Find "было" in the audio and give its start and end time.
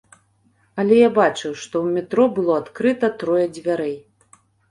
2.39-2.57